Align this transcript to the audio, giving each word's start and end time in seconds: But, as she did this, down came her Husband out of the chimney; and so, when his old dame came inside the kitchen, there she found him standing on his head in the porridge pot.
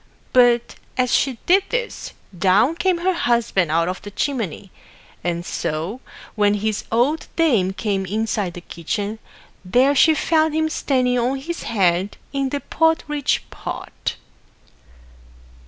But, 0.33 0.77
as 0.97 1.13
she 1.13 1.37
did 1.45 1.65
this, 1.69 2.13
down 2.35 2.73
came 2.73 2.97
her 2.97 3.13
Husband 3.13 3.69
out 3.69 3.87
of 3.87 4.01
the 4.01 4.09
chimney; 4.09 4.71
and 5.23 5.45
so, 5.45 6.01
when 6.33 6.55
his 6.55 6.85
old 6.91 7.27
dame 7.35 7.71
came 7.73 8.07
inside 8.07 8.55
the 8.55 8.61
kitchen, 8.61 9.19
there 9.63 9.93
she 9.93 10.15
found 10.15 10.55
him 10.55 10.69
standing 10.71 11.19
on 11.19 11.37
his 11.37 11.61
head 11.61 12.17
in 12.33 12.49
the 12.49 12.61
porridge 12.61 13.43
pot. 13.51 14.15